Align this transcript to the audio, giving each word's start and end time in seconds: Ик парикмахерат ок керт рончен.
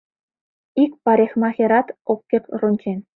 Ик 0.83 0.91
парикмахерат 1.03 1.87
ок 2.11 2.19
керт 2.29 2.45
рончен. 2.59 2.99